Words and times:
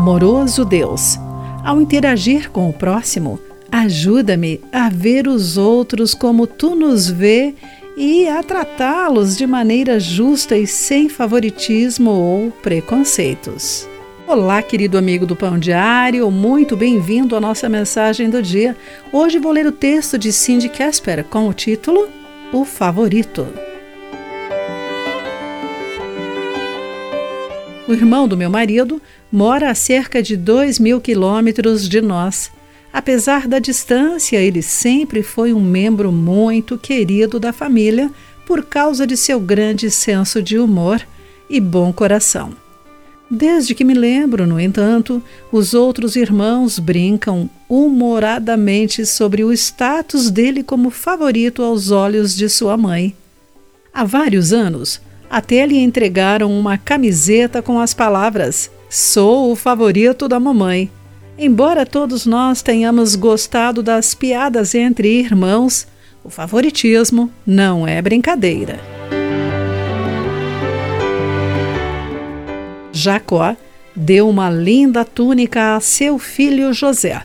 Amoroso 0.00 0.64
Deus, 0.64 1.18
ao 1.62 1.78
interagir 1.78 2.50
com 2.50 2.70
o 2.70 2.72
próximo, 2.72 3.38
ajuda-me 3.70 4.58
a 4.72 4.88
ver 4.88 5.28
os 5.28 5.58
outros 5.58 6.14
como 6.14 6.46
tu 6.46 6.74
nos 6.74 7.10
vê 7.10 7.54
e 7.98 8.26
a 8.26 8.42
tratá-los 8.42 9.36
de 9.36 9.46
maneira 9.46 10.00
justa 10.00 10.56
e 10.56 10.66
sem 10.66 11.10
favoritismo 11.10 12.12
ou 12.12 12.50
preconceitos. 12.50 13.86
Olá, 14.26 14.62
querido 14.62 14.96
amigo 14.96 15.26
do 15.26 15.36
Pão 15.36 15.58
Diário, 15.58 16.30
muito 16.30 16.78
bem-vindo 16.78 17.36
à 17.36 17.40
nossa 17.40 17.68
mensagem 17.68 18.30
do 18.30 18.42
dia. 18.42 18.74
Hoje 19.12 19.38
vou 19.38 19.52
ler 19.52 19.66
o 19.66 19.72
texto 19.72 20.16
de 20.16 20.32
Cindy 20.32 20.70
Casper 20.70 21.24
com 21.24 21.46
o 21.46 21.52
título 21.52 22.08
O 22.54 22.64
Favorito. 22.64 23.69
O 27.90 27.92
irmão 27.92 28.28
do 28.28 28.36
meu 28.36 28.48
marido 28.48 29.02
mora 29.32 29.68
a 29.68 29.74
cerca 29.74 30.22
de 30.22 30.36
dois 30.36 30.78
mil 30.78 31.00
quilômetros 31.00 31.88
de 31.88 32.00
nós. 32.00 32.48
Apesar 32.92 33.48
da 33.48 33.58
distância, 33.58 34.36
ele 34.36 34.62
sempre 34.62 35.24
foi 35.24 35.52
um 35.52 35.60
membro 35.60 36.12
muito 36.12 36.78
querido 36.78 37.40
da 37.40 37.52
família 37.52 38.08
por 38.46 38.64
causa 38.64 39.04
de 39.04 39.16
seu 39.16 39.40
grande 39.40 39.90
senso 39.90 40.40
de 40.40 40.56
humor 40.56 41.04
e 41.48 41.58
bom 41.58 41.92
coração. 41.92 42.52
Desde 43.28 43.74
que 43.74 43.82
me 43.82 43.94
lembro, 43.94 44.46
no 44.46 44.60
entanto, 44.60 45.20
os 45.50 45.74
outros 45.74 46.14
irmãos 46.14 46.78
brincam 46.78 47.50
humoradamente 47.68 49.04
sobre 49.04 49.42
o 49.42 49.52
status 49.52 50.30
dele 50.30 50.62
como 50.62 50.90
favorito 50.90 51.60
aos 51.60 51.90
olhos 51.90 52.36
de 52.36 52.48
sua 52.48 52.76
mãe. 52.76 53.16
Há 53.92 54.04
vários 54.04 54.52
anos, 54.52 55.00
até 55.30 55.64
lhe 55.64 55.78
entregaram 55.78 56.50
uma 56.58 56.76
camiseta 56.76 57.62
com 57.62 57.78
as 57.78 57.94
palavras: 57.94 58.70
Sou 58.88 59.52
o 59.52 59.56
favorito 59.56 60.26
da 60.26 60.40
mamãe. 60.40 60.90
Embora 61.38 61.86
todos 61.86 62.26
nós 62.26 62.60
tenhamos 62.60 63.14
gostado 63.14 63.82
das 63.82 64.14
piadas 64.14 64.74
entre 64.74 65.08
irmãos, 65.20 65.86
o 66.22 66.28
favoritismo 66.28 67.30
não 67.46 67.86
é 67.86 68.02
brincadeira. 68.02 68.78
Jacó 72.92 73.56
deu 73.96 74.28
uma 74.28 74.50
linda 74.50 75.04
túnica 75.04 75.76
a 75.76 75.80
seu 75.80 76.18
filho 76.18 76.74
José, 76.74 77.22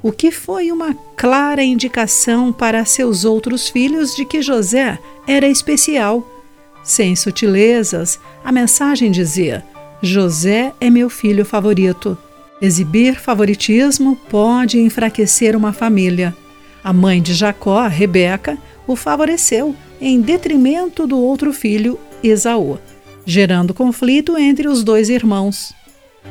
o 0.00 0.12
que 0.12 0.30
foi 0.30 0.70
uma 0.70 0.94
clara 1.16 1.64
indicação 1.64 2.52
para 2.52 2.84
seus 2.84 3.24
outros 3.24 3.68
filhos 3.68 4.14
de 4.14 4.24
que 4.24 4.42
José 4.42 4.98
era 5.26 5.48
especial. 5.48 6.35
Sem 6.86 7.14
sutilezas, 7.14 8.18
a 8.42 8.50
mensagem 8.50 9.10
dizia: 9.10 9.62
José 10.00 10.72
é 10.80 10.88
meu 10.88 11.10
filho 11.10 11.44
favorito. 11.44 12.16
Exibir 12.62 13.20
favoritismo 13.20 14.16
pode 14.30 14.78
enfraquecer 14.78 15.54
uma 15.54 15.72
família. 15.74 16.34
A 16.82 16.92
mãe 16.92 17.20
de 17.20 17.34
Jacó, 17.34 17.86
Rebeca, 17.86 18.56
o 18.86 18.96
favoreceu 18.96 19.76
em 20.00 20.20
detrimento 20.22 21.06
do 21.06 21.18
outro 21.18 21.52
filho, 21.52 21.98
Esaú 22.22 22.78
gerando 23.26 23.74
conflito 23.74 24.38
entre 24.38 24.68
os 24.68 24.84
dois 24.84 25.10
irmãos. 25.10 25.74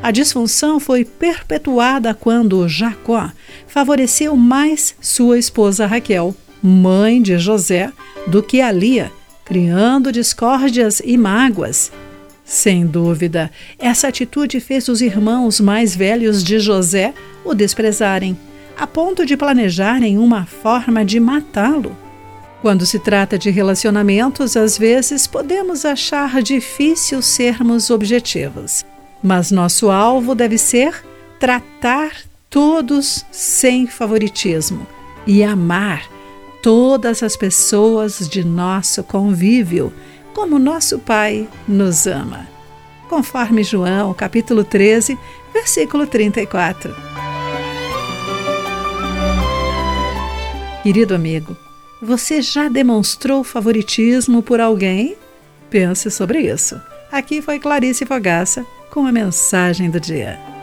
A 0.00 0.10
disfunção 0.12 0.78
foi 0.78 1.04
perpetuada 1.04 2.14
quando 2.14 2.68
Jacó 2.68 3.30
favoreceu 3.66 4.36
mais 4.36 4.94
sua 5.00 5.38
esposa 5.38 5.86
Raquel, 5.86 6.34
mãe 6.62 7.20
de 7.20 7.36
José, 7.36 7.92
do 8.26 8.42
que 8.42 8.60
a 8.60 8.70
Lia, 8.70 9.10
criando 9.44 10.10
discórdias 10.10 11.00
e 11.04 11.16
mágoas. 11.16 11.92
Sem 12.44 12.86
dúvida, 12.86 13.50
essa 13.78 14.08
atitude 14.08 14.60
fez 14.60 14.88
os 14.88 15.00
irmãos 15.00 15.60
mais 15.60 15.96
velhos 15.96 16.44
de 16.44 16.58
José 16.58 17.14
o 17.44 17.54
desprezarem, 17.54 18.36
a 18.76 18.86
ponto 18.86 19.24
de 19.24 19.36
planejarem 19.36 20.18
uma 20.18 20.44
forma 20.44 21.04
de 21.04 21.18
matá-lo. 21.18 21.96
Quando 22.60 22.86
se 22.86 22.98
trata 22.98 23.38
de 23.38 23.50
relacionamentos, 23.50 24.56
às 24.56 24.76
vezes 24.78 25.26
podemos 25.26 25.84
achar 25.84 26.42
difícil 26.42 27.20
sermos 27.20 27.90
objetivos, 27.90 28.84
mas 29.22 29.50
nosso 29.50 29.90
alvo 29.90 30.34
deve 30.34 30.58
ser 30.58 31.04
tratar 31.38 32.12
todos 32.48 33.24
sem 33.30 33.86
favoritismo 33.86 34.86
e 35.26 35.42
amar 35.42 36.13
todas 36.64 37.22
as 37.22 37.36
pessoas 37.36 38.26
de 38.26 38.42
nosso 38.42 39.04
convívio, 39.04 39.92
como 40.32 40.58
nosso 40.58 40.98
Pai 40.98 41.46
nos 41.68 42.06
ama. 42.06 42.48
Conforme 43.06 43.62
João, 43.62 44.14
capítulo 44.14 44.64
13, 44.64 45.18
versículo 45.52 46.06
34. 46.06 46.96
Querido 50.82 51.14
amigo, 51.14 51.54
você 52.00 52.40
já 52.40 52.66
demonstrou 52.70 53.44
favoritismo 53.44 54.42
por 54.42 54.58
alguém? 54.58 55.18
Pense 55.68 56.10
sobre 56.10 56.50
isso. 56.50 56.80
Aqui 57.12 57.42
foi 57.42 57.58
Clarice 57.58 58.06
Fogaça 58.06 58.64
com 58.90 59.06
a 59.06 59.12
mensagem 59.12 59.90
do 59.90 60.00
dia. 60.00 60.53